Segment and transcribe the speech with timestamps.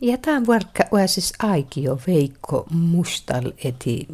[0.00, 4.06] Ja tämän vuorkka oasis aikio Veikko Mustal eti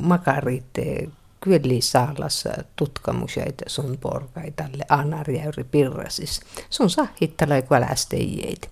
[0.00, 1.08] makaritte
[1.40, 2.44] kyöli saalas
[2.76, 6.40] tutkamuseita sun porkaitalle anarjäyri pirrasis.
[6.70, 8.68] Sun sahittalai kualästeijeitä.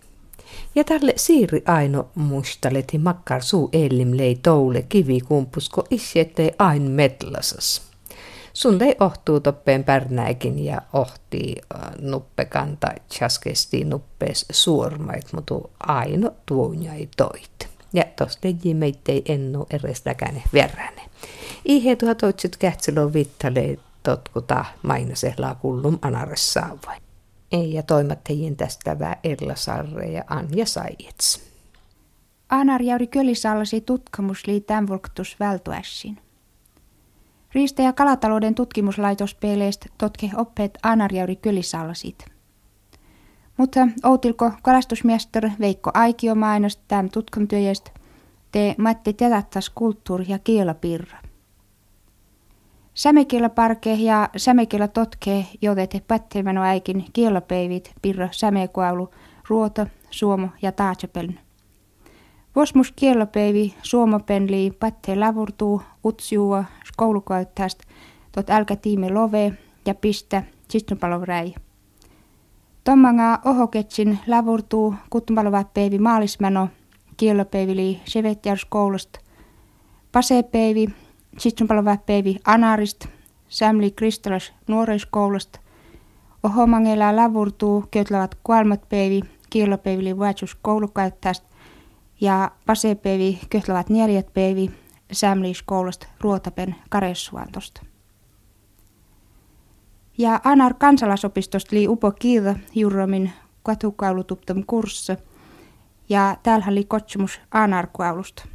[0.74, 5.84] Ja tälle siiri aino mustaleti makkar suu ellim lei toule kivikumpusko
[6.16, 7.89] ettei ain metlasas.
[8.52, 17.08] Sun lei ohtuu toppeen pärnäikin ja ohti äh, nuppekanta chaskesti nuppees suormait, mutta aino tuonjai
[17.16, 17.68] toit.
[17.92, 21.02] Ja tosta meittei ennu erestäkään verräne.
[21.64, 26.96] Ihe tuhat toitsit kähtsilö vittale totkuta mainasehlaa kullum anaressaavai
[27.52, 31.40] ja toimattajien tästävää Erla Sarre ja Anja Saijets.
[32.48, 36.18] Anar jauri kölisallasi tutkimus lii tämvolktus vältuässin.
[37.54, 40.78] Riista- ja kalatalouden tutkimuslaitos peleistä totke oppeet
[41.12, 42.24] Jauri kölisallasit.
[43.56, 47.90] Mutta outilko kalastusmiester Veikko Aikio mainost täm tutkamtyöjästä
[48.52, 51.18] te Matti tedattas kulttuuri- ja kielapirra.
[52.94, 59.10] Sämekielaparke ja sämekiela totke jodete pättemeno äikin kielapeivit pirro sämekuaulu
[59.48, 61.38] ruota, suomo ja taatsepeln.
[62.56, 66.64] Vosmus kielapeivi suomopenli pätte lävurtuu utsjua
[67.00, 67.80] koulukoittaist
[68.32, 69.52] tot älkä tiime love
[69.86, 70.42] ja pistä
[71.24, 71.54] räi.
[72.84, 74.94] Tommanga ohoketsin lävurtuu
[75.74, 76.68] peivi maalismeno
[77.16, 79.20] kielapeivili sevetjars koulusta.
[80.12, 80.88] Pasepeivi
[81.38, 83.06] Sitsunpaloväpeivi Anarist,
[83.48, 85.60] Samli Kristalas nuoriskoulusta,
[86.42, 91.46] Ohomangela lavurtuu, kötlävät kuolmat peivi, kielopeivi vaatsus koulukäyttästä
[92.20, 94.70] ja pasepeivi kötlävät neljät peivi,
[95.12, 97.82] Samli-koulusta Ruotapen karessuantosta.
[100.18, 105.16] Ja Anar kansalaisopistosta lii upo kiilta juromin katukaulutuptam kurssa
[106.08, 108.48] ja täällä oli kotsumus Anar-kuaulusta.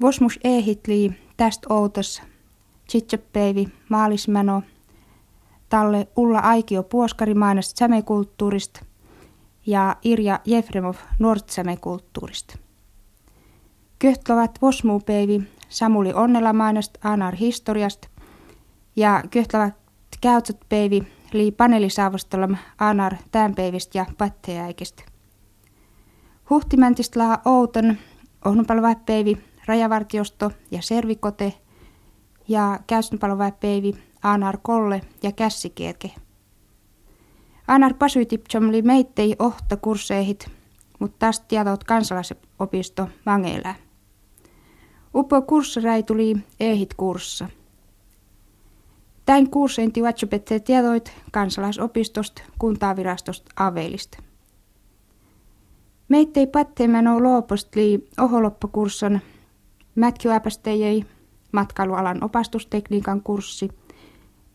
[0.00, 2.22] Vosmus ehitli tästä outos,
[2.86, 4.62] Tsitsepeivi, maalismeno,
[5.68, 8.84] talle Ulla Aikio puoskarimainasta sämekulttuurista
[9.66, 12.63] ja Irja Jefremov nuortsämekulttuurista.
[14.04, 18.08] Köhtlavat Vosmuupeivi Samuli Onnelamainasta Anar historiasta
[18.96, 19.74] ja köhtlavat
[20.20, 25.02] Käytsotpeivi lii paneelisaavastolam Anar tämpeivistä ja patteäikistä.
[26.50, 27.96] Huhtimäntistä laa outon
[28.44, 31.52] ohnupalvapeivi rajavartiosto ja servikote
[32.48, 36.10] ja käystönpaloväpeivi Anar Kolle ja Kässikierke.
[37.68, 40.38] Anar pasuytipchom li meittei ohta kursseihin,
[40.98, 43.83] mutta taas tiedot kansalaisopisto Mangelä.
[45.14, 47.48] Upo kursseräi tuli ehit kurssa.
[49.26, 54.18] Täin kurssein tivatsopette tiedoit kansalaisopistosta, kuntavirastosta Avelista.
[56.08, 59.20] Meittei patteemano loopost li oholoppakurssan
[59.94, 61.04] Mätkyäpästejei
[61.52, 63.68] matkailualan opastustekniikan kurssi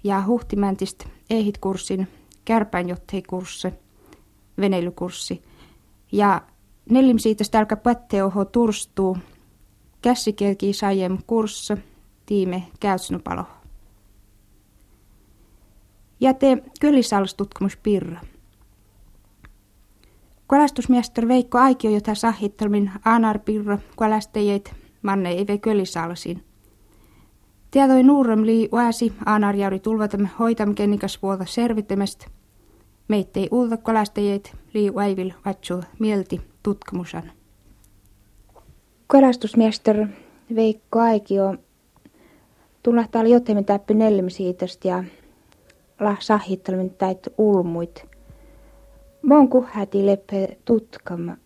[0.03, 2.07] ja huhtimäntistä ehit-kurssin
[2.45, 3.71] kärpäinjottei-kurssi,
[4.59, 5.41] veneilykurssi.
[6.11, 6.41] Ja
[6.89, 9.17] neljim siitä stälkä pätteoho turstuu
[10.01, 11.77] kässikelki saajem kurssa
[12.25, 13.43] tiime käytsnupalo.
[16.19, 18.19] Ja te kyllisalstutkimuspirra.
[20.47, 26.43] Kalastusmiester Veikko Aikio, jota sahittelmin Anar Pirro, kalastajat manne ei kölisalsin.
[27.71, 32.25] Tiedoi nuurem lii uäsi aanarjauri tulvatam hoitam kennikas vuota servittämästä.
[33.07, 37.38] Meittei uutta kalastajat lii uäivil vatsu mielti tutkimusan.
[39.11, 40.07] Kalastusmester
[40.55, 41.55] Veikko Aikio
[42.83, 45.03] tullahtaa jotain täppy nelmisiitosta ja
[45.99, 48.05] la sahittelmin täit ulmuit.
[49.21, 51.37] Mon kuhäti leppe tutkama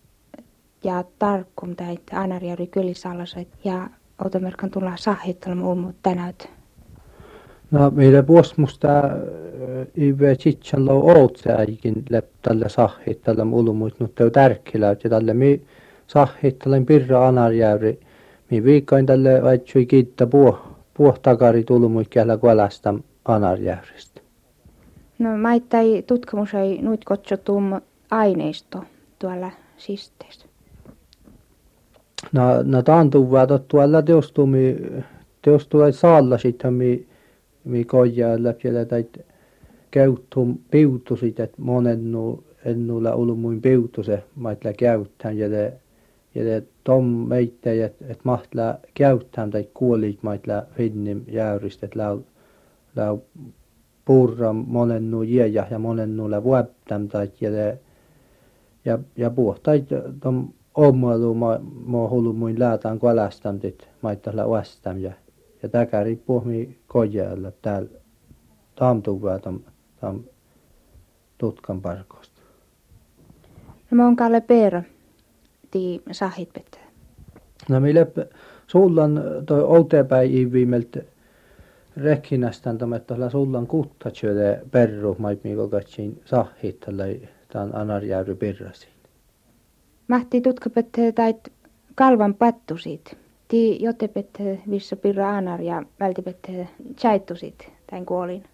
[0.84, 3.90] ja tarkkum täit anarjauri kylisallaset ja
[4.24, 6.48] otamerkan tulla sahittelma ulmut tänäyt.
[7.70, 8.88] No meillä vuosmusta
[9.96, 15.62] ive tsitsan lau outsääjikin läp tällä sahittelma ulmut, mutta tärkeää, ja tälle mi
[16.06, 18.00] sahittelin pirra anarjauri.
[18.50, 20.58] Mi viikkoin tälle vaitsui kiittää puo,
[20.94, 24.20] puo takari tulmut käällä kuolastam anarjäyristä.
[25.18, 27.80] No maittai tutkimus ei nuit kotsotum
[28.10, 28.84] aineisto
[29.18, 30.46] tuolla sisteessä.
[32.32, 34.76] Na, na taantuvat tuolla teostumi,
[35.42, 37.06] teostuvat saalla sitten mi,
[37.64, 39.04] mi koja läpi tai
[39.90, 44.22] käyttum piutusit, että monennu ennulla ollut muin piutuse
[45.34, 45.72] ja te,
[46.34, 52.20] ja te tom meitä, että et mahtla käyttään tai kuolit maitla finnim jäyristä, että lau,
[52.96, 53.18] lau
[54.04, 57.78] purra monennu jäjä ja monennulla vuoptam tai ja te,
[58.84, 59.88] ja, ja puhtait
[60.20, 65.12] tom omailu ma, ma hulumuin läätään kolastamtit maittalla vastam ja,
[65.62, 67.90] ja täkäri puhmi kojalla täällä
[68.74, 69.60] tamtuvaa tam,
[70.00, 70.20] tam
[71.38, 72.40] tutkan parkosta.
[73.90, 74.82] No mä oon Kalle Peera,
[75.74, 76.84] tii sahit pitää.
[77.68, 78.06] No mille
[78.66, 81.00] sullan toi outepäin viimeltä
[81.96, 87.04] rekkinästän tämä, että sullan kuttatsöle perru, mait miiko katsin sahit tällä
[87.48, 88.88] tämän anarjäyry pirrasi.
[90.08, 91.34] Mahti tutkapette tai
[91.94, 93.16] kalvan pattusit.
[93.48, 98.44] Ti jotepette vissa pirra anar ja vältipette chaittusit tämän kuolin.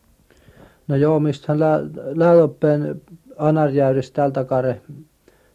[0.89, 1.81] No joo, mistä lä
[2.15, 3.03] läloppeen
[3.39, 4.81] anarjäyristä täältä takare,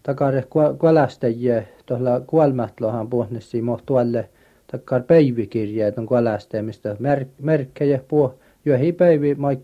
[0.05, 0.43] takare
[0.79, 4.29] kuolästäjiä, tuolla kuolmätlohan puhnessi mohtualle
[4.71, 8.33] takkar päivikirjeet on kuolästeemistä mer, merkkejä puh,
[8.65, 9.57] joihin päivi mai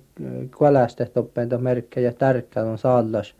[0.57, 3.35] kuolästeet oppeen merkkejä tärkeä on saallas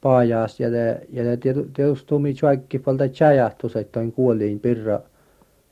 [0.00, 5.00] paajas ja ne, ja ne tietysti tumi kaikki polta tjäjähtus, että toin kuoliin pirra,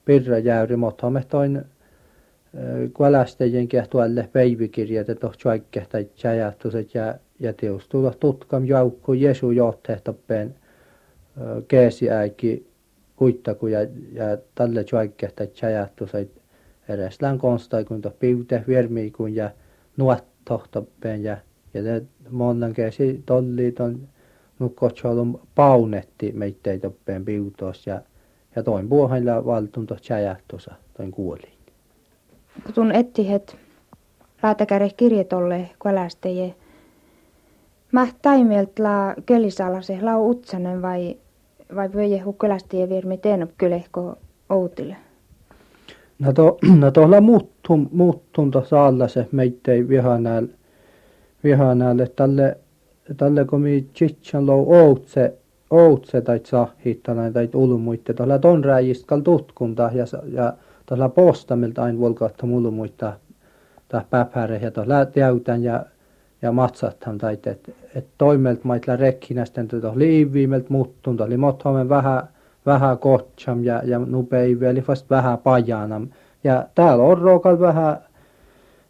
[0.04, 1.64] pirra jäyri, me toin
[2.94, 7.52] kuolästäjien kehtualle päivikirjat, että kaikki tai tjäjähtus, ja, ja
[7.88, 10.54] tulla tutkam joukko Jesu johtajat oppeen
[11.68, 12.66] käsi äikki
[13.16, 13.80] kuittaku ja,
[14.12, 14.84] ja tälle
[15.22, 15.46] että
[16.88, 19.50] edes län konstai, kun piute vermiikun ja
[19.96, 21.36] nuottohtoppeen ja
[21.74, 24.08] ja ne monen käsi tolli ton
[24.58, 28.00] nukkotsolum paunetti meittei toppeen piutos ja,
[28.56, 31.53] ja toin puohella valtunto tjäjähtosa toin kuoliin.
[32.74, 33.56] Kun ettihet
[34.40, 36.54] raatakäre kirjetolle kuolästeje.
[37.92, 41.16] Mä taimielt la kölisalase lau utsanen vai,
[41.74, 44.18] vai pöje hukkelästiä virmi teenop kylehko
[44.50, 44.96] outille?
[46.18, 50.48] No to, no tohla muuttum, muuttum tuossa alla se meittei vihanäällä
[51.44, 52.56] vihanäälle tälle
[53.16, 55.38] tälle kun mi tsitsan lou outse
[55.70, 60.52] outse tai sahhiittana tai ulmuitte tuolla ton räjistä kal tutkunta ja, ja
[60.86, 63.12] tuolla postamilta aina volkautta mulmuitta
[63.88, 65.84] tai päpäre ja tuolla täytän ja
[66.42, 72.22] ja matsathan tai että et toimelt maitla rekkinästen tuolla liiviimelt muttun oli mothomen vähän
[72.66, 76.08] vähän kotsam ja ja nupeivi eli vast vähän pajanam.
[76.44, 77.98] Ja täällä on rookal vähän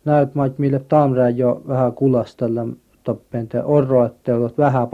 [0.05, 2.67] näyt mait mille tamrää jo vähän kulastella
[3.05, 4.88] toppen te orroattelut vähän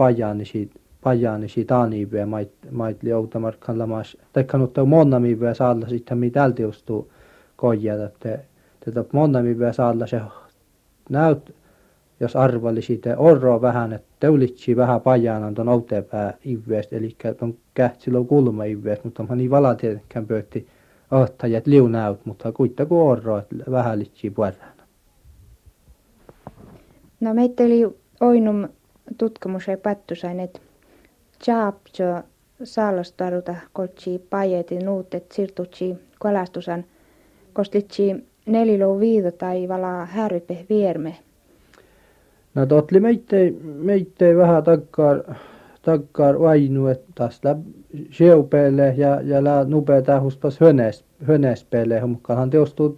[1.03, 1.25] pajanisi
[1.61, 7.11] pajanisi taaniivyä mait mait lioutamarkkan lamas tai kanutta monnamivyä saalla sitten mi tälti ustuu
[7.55, 8.39] koja että
[8.85, 10.21] te top monnamivyä saalla se
[11.09, 11.55] näyt
[12.19, 18.23] jos arvallisi te orroa vähän että teulitsi vähän pajana ton outepää ivyästä eli ton kähtsilö
[18.23, 20.67] kulma ivyästä mutta onhan niin vala tietenkään pöytti
[21.11, 24.71] ottajat liunäyt mutta kuitenkin orroa vähän litsi puerään
[27.21, 28.67] No meitä oli oinum
[29.17, 30.59] tutkimus ei pattusain, että
[31.43, 32.23] Chaapjo
[32.63, 36.85] saalastaruta koltsi pajeti nuutet sirtutsi kalastusan
[37.53, 38.15] kostlitsi
[38.45, 41.15] nelilo viido tai vala härpe vierme.
[42.55, 45.17] No totli meittei, meittei vähän takkaar,
[45.81, 47.41] takkaar vainu, että taas
[48.11, 52.95] seupeelle ja, ja lä nupea tähuspas hönes, hönespeelle, mukaan teostuu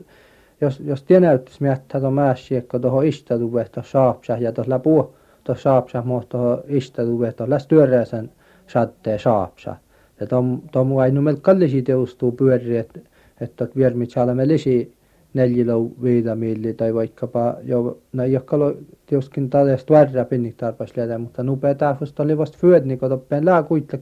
[0.62, 6.06] jos, jos tienäyttäisi miettää tuon määssiekko tuohon istatuveen tuossa saapsah ja tuossa puu tuossa saapsah
[6.06, 8.32] muoto tuohon istatuveen tuossa työreäsen
[8.68, 9.78] satteen saapsah.
[10.20, 10.28] Ja
[10.72, 13.00] tuon mua ei numel kallisi teostuu pyöri, että
[13.42, 14.94] että viermit saamme lisi
[15.34, 18.76] neljälo viida milli tai vaikkapa jo, no ei ole
[19.06, 23.46] tietystikin tällaista värrä pinnik tarpas liitä, mutta nupea tähvästä oli vasta fyöt, niin kun toppeen
[23.46, 24.00] lää kuitle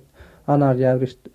[0.48, 1.30] anarjäyristä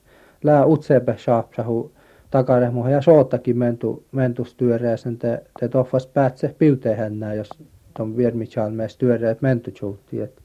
[0.45, 1.93] lää utsepe saapsahu
[2.31, 7.51] takarehmohan ja soottakin mentu, mentus työreäsen te, te toffas päätse piutehennää, jos
[7.97, 10.43] ton viermitsaan mees työreät mentu tjuhti, et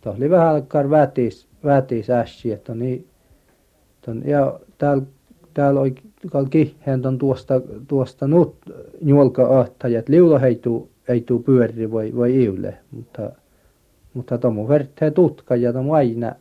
[0.00, 2.06] to oli vähän alkaa vätis, vätis
[2.52, 3.06] että niin,
[4.00, 5.02] ton, ja täällä
[5.54, 5.94] tääl oli
[6.30, 8.56] kal kiheen ton tuosta, tuosta nut
[9.02, 13.30] juolka ahtajat, liulo heituu, heituu pyöri voi, voi iule, mutta,
[14.14, 16.32] mutta tomu vertee tutka ja tomu aina,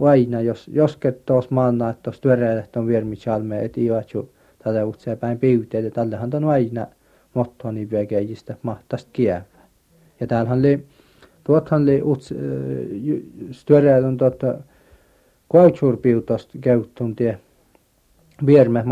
[0.00, 5.38] vaina, jos, jos kettoos maanna, että tuossa työreelehto on viermitsalme, et ivatsu tätä utsee päin
[5.38, 6.86] piuteet, ja tällähän on aina
[7.34, 9.53] mottoni vekeijistä mahtast kievää.
[10.20, 10.84] Ja täällähän oli,
[11.44, 12.34] tuothan oli uts,
[13.66, 14.54] työreeltä on tuota,
[15.48, 17.38] kuautsuurpiutosta käyttun tie,
[18.46, 18.82] vierme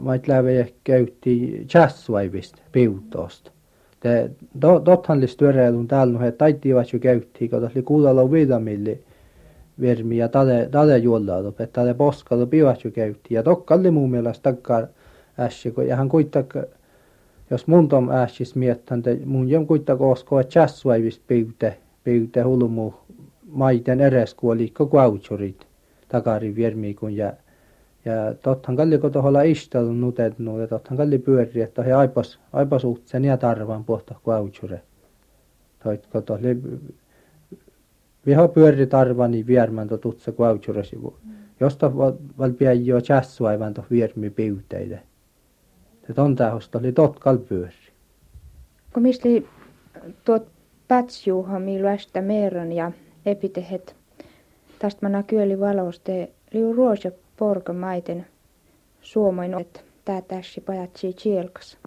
[0.00, 3.50] mait, lävejä käytti jazzvaivista piutosta.
[4.00, 4.30] Te,
[4.84, 9.04] tothan oli työreelun täällä, no he taittivat jo käyttiin, kun oli kuudalla viidamilli,
[9.80, 13.34] vermi ja tade, tade juollautu, että tade poskalu pivatju käytti.
[13.34, 14.86] Ja tokka oli mun mielestä takkar
[15.38, 16.56] ässi, kun ja hän kuittak,
[17.52, 22.94] jos mun tom ässis miettän, te mun jem kuittak osko, että chassuaivis piute, piute hulmu
[23.46, 25.66] maiten eres kuolikko kuautsurit
[26.08, 27.32] takari viermiikun ja
[28.04, 32.84] ja tottahan kalli kun tuolla istelun nutetnu ja tottahan kalli pyöri että he aipas aipas
[32.84, 34.80] uhtsen ja tarvan pohta kuautsure
[35.82, 36.56] toit kun tohli
[38.26, 41.16] viha pyöri tarvani viermän to tutsa kuautsure sivu.
[41.60, 45.00] Josta val, val jo chassu aivan to viermi piuteille
[46.06, 47.92] se ton tähosta oli totkal pyöri
[48.92, 49.48] kun misli
[50.24, 50.46] tuot
[50.88, 52.92] pätsjuuha miluästä meeron ja
[53.26, 53.96] epitehet
[54.78, 58.26] tästä mana kyöli valoste liu ruosia porka maiten
[59.00, 61.78] suomoin että tää tässä pajatsi chielkas.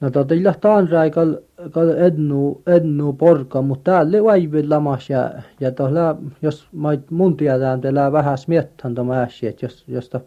[0.00, 1.36] No tota illa taanrai kal
[1.70, 5.30] kal ednu ednu porka mutta täällä vaivin lamas ja
[5.60, 10.20] ja tohla jos mait mun tiedään telää vähän smiettan to mässi että jos jos ta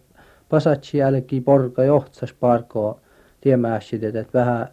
[0.56, 3.00] pasatsi jälki porka johtsas parkoa
[3.42, 4.68] tiemässi että vähän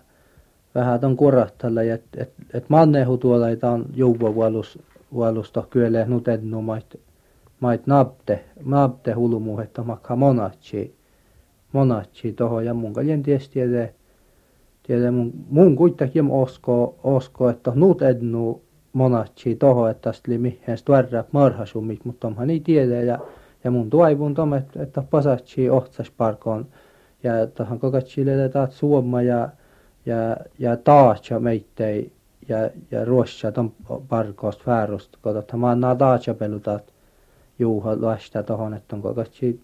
[0.75, 4.79] vähän ton kurahtalla ja et et, et mannehu tuolla ei taan juuvavuolus
[5.12, 7.01] vuolusta kyllä nut ednu mait
[7.61, 10.95] mait napte, napte hulmu, että makha monatsi,
[11.73, 12.61] monatsi toho.
[12.61, 13.89] Ja mun kaljen ties tiedä,
[14.83, 18.62] tiedä mun, mun kuitenkin osko, osko, että nuut ednu
[18.93, 23.03] monatsi toho, että tästä oli mihin stuarra marhasumit, mutta onhan niin tiedä.
[23.03, 23.19] Ja,
[23.64, 26.66] ja mun toivon tom, että, että pasatsi ohtsas parkoon
[27.23, 29.49] ja tähän kokatsille taat suoma ja,
[30.07, 32.12] ja, ja taatsa meittei
[32.49, 33.73] ja, ja ruossa ton
[34.09, 35.99] parkoosta väärusta, kun totta mä annan
[36.38, 36.92] pelutat
[37.59, 39.61] Juha lasta tohon, että onko katsi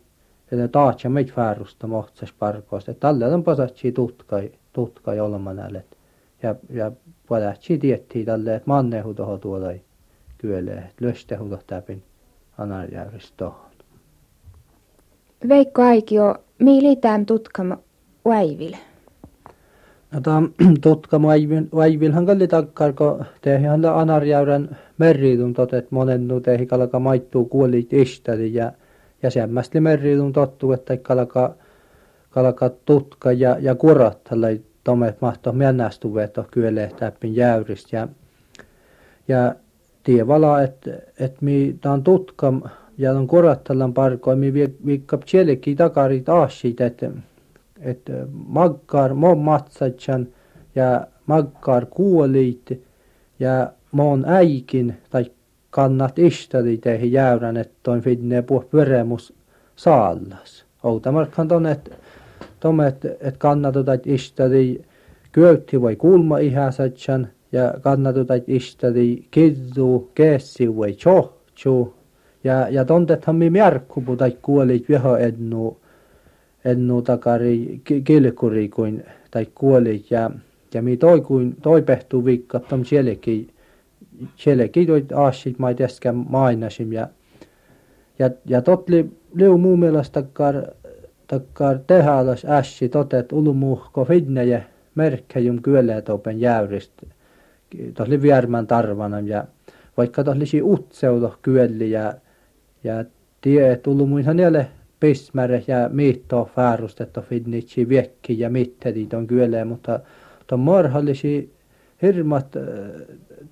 [0.53, 2.91] että taatsa meitä fäärusta mohtsas parkoista.
[2.91, 5.85] Että tällä on pasatsi tutkai, tutkai olmanälle.
[6.43, 6.93] Ja, ja
[7.29, 9.69] palatsi tiettiin tälle, että mannehu toho tuolla
[10.39, 12.03] kyölee, että löstehu tohtapin
[12.59, 13.68] anarjärjest tohon.
[15.49, 17.79] Veikko Aikio, miili tämän tutkama
[18.25, 18.79] väiville?
[20.13, 20.43] No tämä
[20.81, 21.23] tutka
[21.75, 28.55] vaivilhan kalli takkar, kun tehdään anarjäyrän merriitun totet monen nu tehi kalaka maittuu kuolit istäli
[28.55, 28.73] ja
[29.23, 31.55] ja semmästi merriitun tottu, että kalaka
[32.31, 34.47] kalaka tutka ja ja kurattalla
[34.85, 38.09] tomet mahto mennästuve to kyölehtääpin jäyristä ja
[39.29, 39.55] ja
[40.03, 42.53] tie vala että et mi taan tutka
[42.99, 47.03] ja on korrata parkomi vi kapčeleki tagari taasid, et,
[47.81, 50.27] et magkar ma matsatšan
[50.75, 52.81] ja magkar kuuliit
[53.39, 55.31] ja ma on äikin tai
[55.71, 59.33] kannat istadi tehi jäyrän, että on finne puh veremus
[59.77, 60.65] saallas.
[60.83, 61.91] Outamarkhan on, että
[62.61, 64.81] tomet, et kannatutat istadi
[65.33, 71.98] köytti vai kulma ihäsätsän ja kannatutat istadi kiddu, keessi vai chohtsu
[72.45, 75.77] ja ja tontethan mi märkkupu tai kuolit viha ennu
[76.65, 80.11] ennu takari kilkuri kuin tai kuolit.
[80.11, 80.31] Ja
[80.75, 83.49] ja mi toi kuin toi pehtuu viikka tom sielläkin
[84.37, 86.93] sielläkin toi aasit mai äsken mainasim.
[86.93, 87.09] Ja
[88.19, 90.55] ja ja tot li liu muu mielestä takkar
[91.27, 94.65] takkar tehalas ässi totet ulumuhko fidneje
[94.95, 96.93] merkkejum kyölee topen jäyrist.
[97.95, 99.45] Tos li viermän tarvanam ja
[99.97, 102.15] vaikka tos lisi utseudo kyölli ja
[102.85, 103.05] ja
[103.41, 104.67] tie et ulumuinhan jälle
[105.01, 110.01] pismäre ja miitto fäärustettu finnitsi viekki ja mittedit on kyölee mutta
[110.47, 111.53] ton marhallisi
[112.03, 112.63] hirmat äh,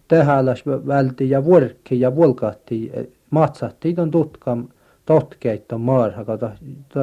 [0.09, 2.92] tehdäläs välti ja vuorkki ja vuolkahti
[3.30, 4.68] matsahti ton tutkam
[5.06, 6.50] totkeit ton marha kato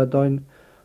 [0.09, 0.41] toin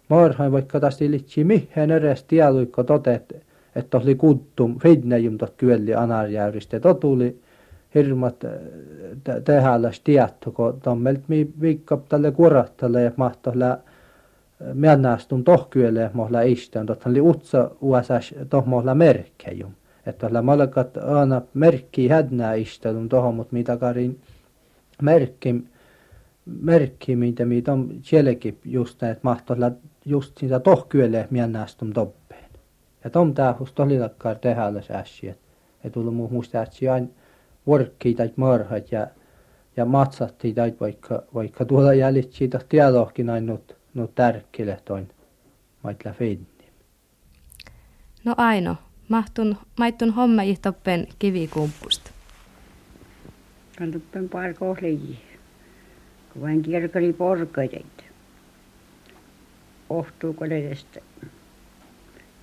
[0.09, 3.37] marhain vaikka tästä ilitsi mihin edes tieluikko totet
[3.76, 7.40] että oli kuttum fidnejum tot kyölli anarjäyristä to tuli
[7.95, 8.50] hirmat äh,
[9.45, 13.78] tehdäläs tietty kun tommelt mi viikko tälle kurattalle ja mahtoilla äh,
[14.75, 19.73] mennästun tohkyölle mohla istun totta oli utsa uasas tohmohla merkkejum.
[20.07, 24.21] Että tällä malkat aina merkki hädnää istelun tohon mutta mitä karin
[25.02, 25.64] merkki
[26.61, 29.71] merkki mitä mitä on sielläkin just että mahtoilla
[30.04, 32.50] just siitä tohkyölle mennästun toppeen.
[33.04, 35.49] Ja tom tähus tolilakkar tehdä ässi että
[35.85, 37.07] et tullut muu muista ässi aina
[37.68, 39.06] vorkkii tai marhat ja
[39.76, 45.08] ja matsattiin tai vaikka vaikka tuolla jäljit siitä tiedohkin ainut no tärkkile toin
[45.82, 46.14] maitla.
[48.25, 48.76] No Aino,
[49.08, 52.10] mahtun, maittun homma ihtoppen kivikumpusta.
[53.78, 55.18] Kantoppen parko liji.
[56.32, 58.04] Kun vain kirkali porkaita.
[59.90, 61.00] Ohtuu koledesta.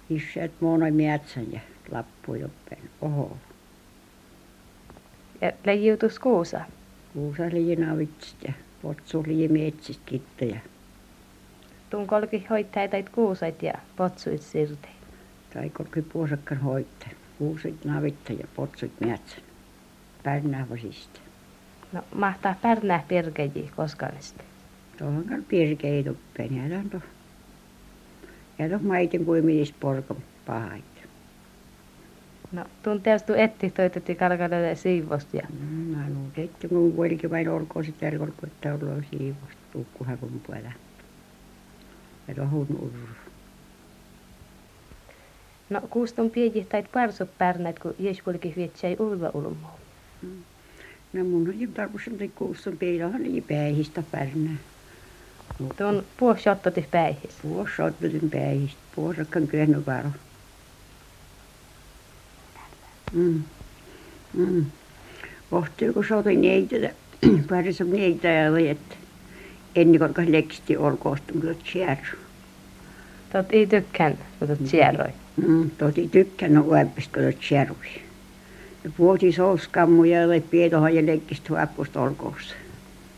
[0.09, 1.59] Isät moona metsän ja
[1.91, 2.79] lappu joppen.
[3.01, 3.37] Oho.
[5.41, 6.61] Ja leijutus kuusa?
[7.13, 10.59] Kuusa ja potsu liji metsistä kittoja
[11.95, 14.87] tuun kolki hoittaa tai kuusait ja potsuit sirte.
[15.53, 17.09] Tai kolki puosakkan hoittaa.
[17.37, 19.43] Kuusit navitta ja potsuit metsän.
[20.23, 21.19] Pärnää vasista.
[21.93, 24.43] No mahtaa pärnää pirkejiä koskanista.
[24.97, 26.55] Tuohon pirkei tuppeen.
[26.55, 27.09] Ja tuohon.
[28.57, 30.94] Tuohon maitin kuin miis porkon pahait.
[32.51, 37.85] No tunteestu etti toitetti kalkadelle siivosta ja Mm, Mä luulen, että kun kuitenkin vain olkoon
[37.85, 39.55] sitä olkoon, että ollaan siivosta.
[39.73, 40.71] Tukkuhan kun puolella.
[42.27, 43.07] Ja tuohon urru.
[45.69, 49.79] No kuuston pieni tai parsot pärnät, kun jeskulki vietsä ulva ulmoa.
[51.13, 54.55] No mun on jo tarkoitus, että kuusson peilahan oli päihistä pärnää.
[55.77, 57.43] Tuon puosottoti päihis.
[57.43, 58.81] Vuosi ottelin päihistä.
[58.97, 60.09] Vuosakkan kyhnyt varo.
[63.13, 63.43] Mm.
[64.33, 64.65] Mm.
[65.51, 66.75] Ohtuu, kun sotin neitä,
[67.49, 68.95] parissa neitä ja oli, että
[69.75, 72.19] ennen kuin leksti olkoostun kyllä tjärru.
[73.31, 75.09] Tot ei tykkään, kun tot sierroi.
[75.47, 78.01] Mm, toti tykkännyt uudesta, kun tjärrui.
[78.83, 82.55] Ja puhutin souskammuja ja oli pietohan ja lekkistä huappusta olkoossa.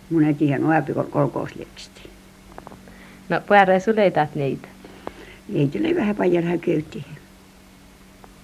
[0.09, 2.09] Mun ei tiedä uudempi, kun olkoos leksti.
[3.29, 4.67] No pääräi suleitat niitä.
[5.47, 7.05] Neitä oli vähän paljon köytiin.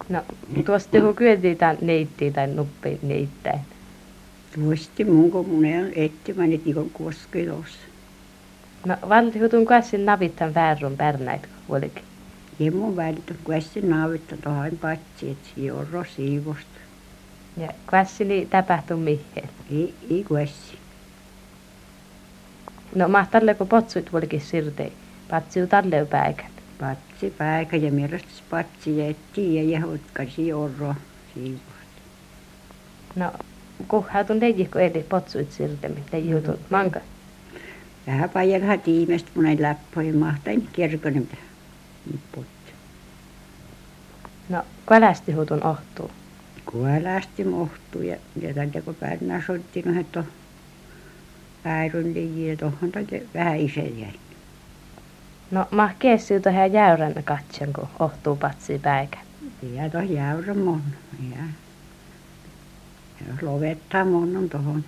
[0.08, 0.22] No
[0.66, 3.60] tuosta kun kyötiin tai neittiin tai nuppi neittäin.
[4.54, 7.78] Tuosti mun kun mun ei etsimään, että ikon koski tuossa.
[8.86, 12.04] No valtihutun kassin navittan väärun pärnäit olikin.
[12.58, 16.80] Ja mun välitä kuessi naavetta tuohon patsi, että siinä on rosiivosta.
[17.56, 19.48] Ja kassini tapahtui mihin.
[19.72, 20.78] Ei, ei kuessi.
[22.94, 24.92] No mahtalleko potsuit olikin sirtei.
[25.30, 26.53] Patsiu talleu päikät.
[26.80, 31.74] Patsi päikä ja mielestäsi patsi ja etti ja jehutkan siinä on rosiivosta.
[33.16, 33.32] No
[33.88, 36.04] kuhautun leijikko eli potsuit sirtemi.
[36.12, 37.00] Leijutun manka.
[38.06, 41.36] Vähän paljon tiimestä mun ei läppoja mahtain kirkon mitä
[42.34, 42.72] potti.
[44.48, 46.10] No kalasti hutun ohtuu.
[46.64, 50.24] Kuolasti mohtuu ja, ja tänne kun pärnää soitti, no että
[51.62, 52.92] päivän liian ja tuohon
[53.34, 54.12] vähän isä jäi.
[55.50, 58.80] No mah keessyy tähän jäyrän katsen, kun ohtuu patsi.
[59.72, 60.82] Ja tuohon jäyrä mon.
[61.30, 61.44] Ja,
[63.42, 64.84] lovettaa mon on tuohon.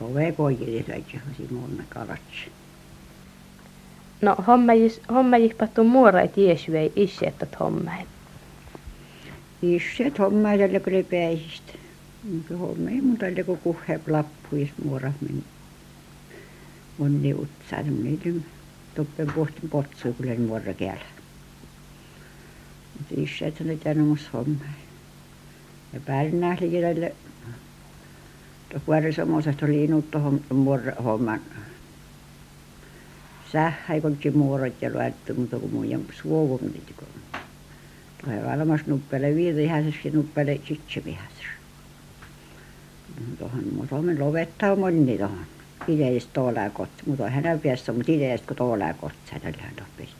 [0.00, 2.52] Love poikille säikin Simon kalatsi.
[4.20, 8.08] No hommajis, hommajis pattu muorait jeesu ei issettat hommait.
[9.62, 11.72] Isä homma tällä kun ei päihistä.
[12.32, 15.44] Mutta homma ei mun tällä kun kuhe lappu ja muora meni.
[16.98, 18.28] On ne utsaa, niitä
[18.94, 21.04] toppen pohtin potsu kyllä muora käällä.
[22.98, 24.64] Mutta isä että ne tänne mus homma.
[25.92, 27.14] Ja pärnää liikelle.
[28.68, 31.40] Tuo vuorossa muodosta oli inut tuohon muora homman.
[33.52, 37.06] Sähhä ei kolki muorot ja luettu, mutta kun jämpä suovun kun.
[38.24, 41.44] Tuohon valmas nuppele viirihäisessä ja nuppele sitsevihäisessä.
[43.38, 45.46] Tuohon mutta me lopettaa moni tuohon.
[45.88, 50.16] Ideistä tuolla kotti, mutta hän päässä, mutta ideistä kun tuolla kotti, hänellä on tuossa.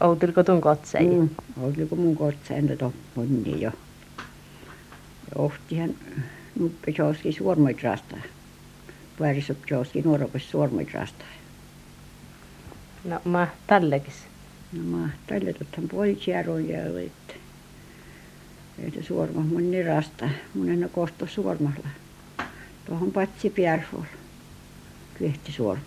[0.00, 1.06] Outilko tun kotsei?
[1.06, 1.28] Mm,
[1.62, 3.70] oliko mun kotsa entä tuohon moni jo.
[5.30, 5.90] Ja ohtihan
[6.58, 8.18] nuppe joskin suormoit rastaa.
[9.20, 11.26] Vuorissa joskin nuoropes suormoit rastaa.
[13.04, 14.14] No ma tallekis.
[14.72, 17.34] No mä tälle tottahan puolikierron ja että
[18.78, 20.28] että suorma mun niin rasta.
[20.54, 21.88] Mun en ole kosto suormalla.
[22.86, 24.02] Tuohon patsi pierhuol.
[25.18, 25.84] Kyhti suorma.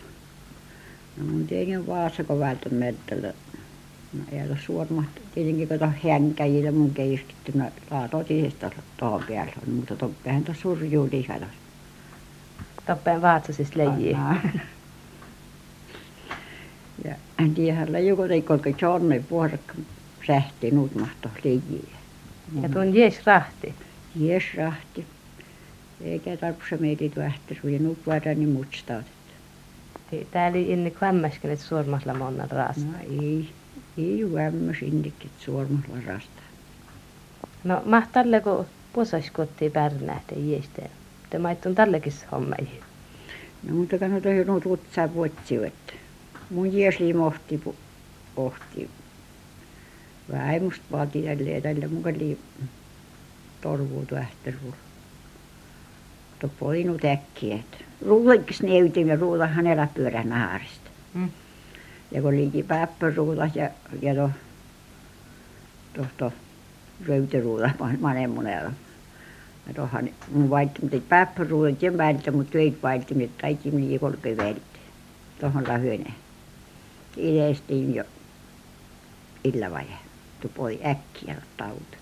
[1.18, 3.34] No mun tietenkin vaasa kun vältän mettällä.
[4.14, 5.04] No ei ole suorma.
[5.36, 7.52] Tietenkin kun tuohon hänkäjillä mun keiskitty.
[7.56, 8.66] No laatoo tietysti
[8.98, 9.54] tuohon päällä.
[9.76, 11.50] Mutta toppehän tuossa surjuu lihatas.
[12.86, 14.18] Toppeen vaatsasis leijii.
[17.06, 19.74] Ja en tiedä, joku ei kolke jonne vuorakka
[20.28, 21.98] sähti nuut mahto liijiä.
[22.62, 23.74] Ja tun jees rahti.
[24.16, 25.06] Jes rahti.
[26.02, 29.04] Eikä tarvitse meitä ja nuut vuodan niin mutstaa.
[30.32, 32.82] Tää oli inne kvämmäskin, että suormahla monnan rasta.
[32.82, 33.50] No ei,
[33.98, 36.42] ei kvämmäs innekin suormahla rasta.
[37.64, 40.82] No mahtalle kun posas kotiin pärnähtä jiestä.
[41.30, 42.56] Te maittun tällekin homma
[43.64, 45.74] No mutta kannata hieno tutsaa vuotsivat.
[46.50, 47.62] Mun jiesli mohti
[48.36, 48.90] pohti.
[50.32, 52.16] Vähän musta vaatii tälleen tällä mukaan
[53.62, 54.76] torvuu tuohtervulla.
[56.40, 57.60] Tuo poinut äkkiä,
[58.64, 60.90] neutin ja ruulahan elä pyörä naarista.
[61.14, 61.30] Mm.
[62.12, 63.70] Ja kun liiki päppöruula ja,
[64.02, 64.32] ja to,
[65.94, 66.34] to, to
[67.08, 67.70] röytöruula
[68.00, 68.72] manen monella.
[69.68, 74.38] Ja tuohan mun vaikka mutta päppöruulat ja vältä, mutta töit vaikka, että kaikki meni kolke
[74.38, 74.62] vältä.
[75.40, 76.16] Tuohon lahyöneen.
[77.18, 78.04] Idestiin jo
[79.44, 79.86] illa vai.
[80.42, 81.98] Tu poi äkkiä tauta.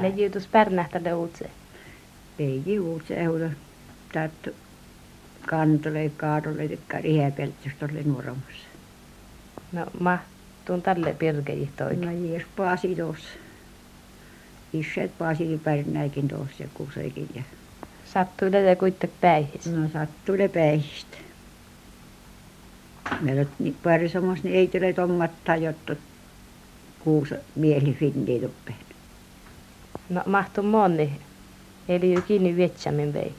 [0.00, 1.44] Leijiytus pärnähtälle uutse.
[1.44, 1.61] Ei juut
[3.08, 3.50] se ehdolla.
[4.12, 4.50] Tätä
[5.46, 8.66] kantolle kaadolle tikka rihäpeltystä oli nuoramassa.
[9.72, 12.00] No mahtuun tälle pirkejihto oikein.
[12.00, 13.28] No jies paasi tuossa.
[14.72, 17.42] Isät paasi pärnäikin tuossa ja kuseikin ja
[18.04, 19.66] Sattui kuitenkin päihis.
[19.66, 21.16] no sattui ne päihistä.
[23.20, 25.96] Meillä niin pari samassa niin ei tule tommattaa, jotta
[27.00, 28.78] kuusa mieli finniä tuppeen.
[30.08, 31.20] No mahtuu moni.
[31.88, 33.34] Eli kiinni vietsämin vei.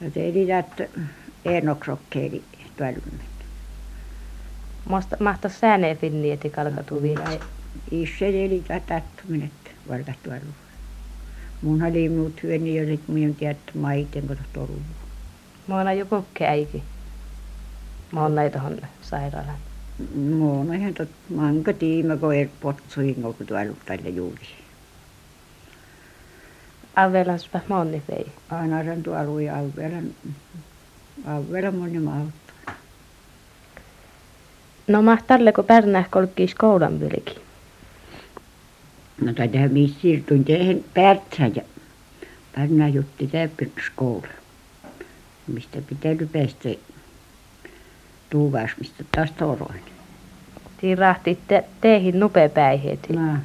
[0.00, 0.84] No teili että
[1.44, 2.42] enoksokkeeli
[2.80, 3.20] välmän.
[4.84, 7.38] Musta mahtaa sääneen finni, että kalkatu vietsä.
[7.90, 9.50] Isä eli tattuminen,
[9.88, 10.50] valkattu arvo.
[11.62, 14.78] Mun oli muut hyöni ja sit minun tiedät maiten, kun toru.
[15.66, 16.82] Mä oon jo kokkeäikin.
[18.12, 19.58] Mä oon näitä tuohon sairaalaan.
[20.14, 24.08] Mun on ihan tot, manka tiima, kun ei potsuin, kun tuolla tällä
[26.96, 28.26] Avelanspa moni vei.
[28.50, 30.10] Aina sen tuolla ja alvelan,
[31.26, 32.52] alvelan moni mauttu.
[34.88, 37.40] No mahtalle, kun pärnäh kolkkii skoulan vilki.
[39.20, 41.62] No tätä missä siirtyin tehen Pärtsä ja
[42.54, 44.26] Pärnä jutti täppin skoula.
[45.46, 46.68] Mistä pitää päästä
[48.30, 49.80] tuuvas, mistä taas toroin.
[50.80, 53.08] Tiin rahti te, teihin nupepäihet.
[53.08, 53.36] No,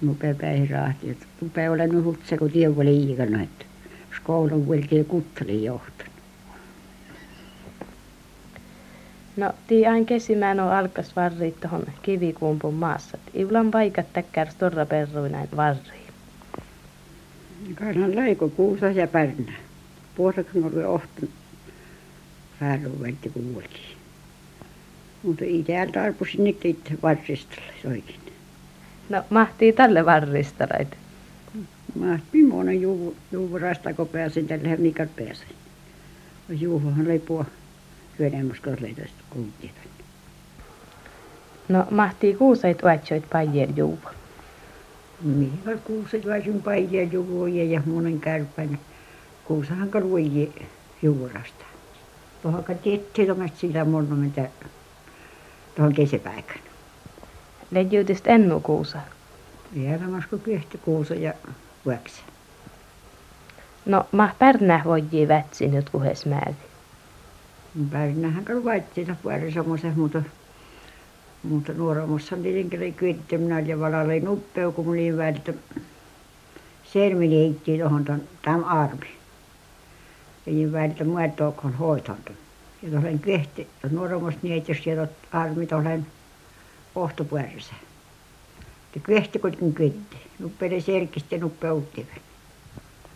[0.00, 1.18] nupea päihin rahti.
[1.40, 3.64] Nupea olen nyt hutse, kun tievu liikana, että
[4.16, 6.10] skoulan vueltiin kutteli johtanut.
[9.36, 13.18] No, tii ain kesimään on alkas varriit tohon kivikuumpun maassa.
[13.34, 16.00] Iulan paikat täkkär storra perruinain varriin.
[17.74, 19.52] Kainan laiko kuusa ja Pärnä.
[20.14, 21.30] Puosakin oli ohtanut
[22.60, 23.96] päällä vältti kuultiin.
[25.22, 28.29] Mutta itse arpusin niitä itse varsistalle soikin.
[29.10, 30.88] No, mahtii tälle varristalait.
[31.94, 35.56] Mä millainen juuvu, juuvurasta, kun pääsin tälle mikä pääsin.
[36.48, 37.44] Juuhohan oli puo
[38.18, 39.70] hyödemmuskosleitosta kuntia.
[41.68, 44.10] No, mahtii kuusait uatsoit paijel juuva.
[45.22, 48.78] Mihin kuuset vaisin paijia juvuja ja monen kärpäinen.
[49.44, 50.52] Kuusahan kaluiji
[51.02, 51.64] juurasta.
[52.42, 52.64] Tuohon
[53.26, 54.42] tuomasta sillä monumenta
[55.76, 55.94] tuohon
[57.70, 57.92] kesäpäikään.
[57.92, 58.98] Lejytist ennu kuusa.
[59.74, 61.34] Vielä masku kyhti kuusa ja
[61.86, 62.22] vuoksi.
[63.86, 66.54] No, mah pärnäh voijii vätsin jotkut hes määri.
[67.90, 70.22] Päivinähän kalu vaittiinsa vuori semmoisen, mutta
[71.42, 75.52] mutta nuoramassa on tietenkin kyetty minä olin ja valalla nuppeu, kun minä olin välttä
[76.84, 78.04] sermi heitti tuohon
[78.42, 79.06] tämän armi.
[80.46, 82.32] Ja niin välttä muotookon hoitanut.
[82.82, 86.06] Ja tuollainen kyhti, nuoramassa nietys ja tot armi tuollainen
[86.94, 87.74] ohtopuolissa.
[88.94, 90.16] Ja kyhti kuitenkin kyhti.
[90.38, 92.20] Nuppele serkistä nuppe uttiven.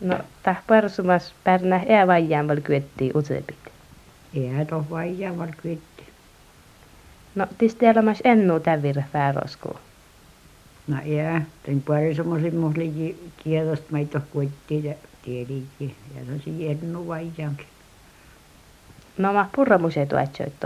[0.00, 3.56] No, tah parsumas pärnäh ää vaijaan val kyettii utsepit.
[4.34, 6.04] Ei tuohon vaijaa, vaan kyhti.
[7.34, 9.78] No, tis teelämäs ennu tävirä fääroskuu.
[10.86, 15.96] No ja, tein pari semmoisen muhlikin kielosta maito kuittiin ja tielikin.
[16.14, 17.66] Ja tosi ennu vaijaankin.
[19.18, 20.60] No, mah purramuseet uatsoit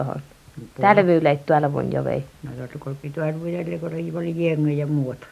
[0.81, 2.25] Täällä vyyleit tuolla vun jo vei.
[2.42, 5.27] No tuolta kolpi tuolla vuodelle, kun oli oli jengi ja muuta.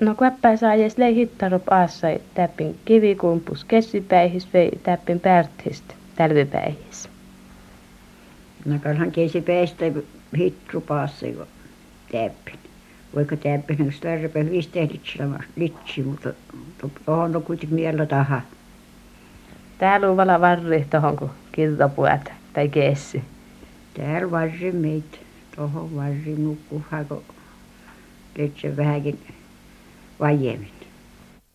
[0.00, 5.84] No, kuäppää saa edes lei hittarup aassa täppin kivikumpus kessipäihis vei täppin pärthist
[6.16, 7.08] tälvipäihis.
[8.64, 9.84] No kanhan keisi päästä
[10.38, 11.46] hitrupaassa, kun
[12.12, 12.58] täppin.
[13.14, 14.94] Voiko täppin, jos tarpeen viisi tehdä
[15.56, 16.32] litsi, mutta
[17.06, 18.40] tuohon on kuitenkin miellä taha.
[19.78, 23.22] Täällä on vala varri tohon, kun kiltopuet tai kessi.
[23.94, 25.18] Täällä varri meitä.
[25.56, 27.22] Tuohon varri nukkuhaa, kun
[28.38, 29.18] letse vähänkin
[30.20, 30.73] vajemmin.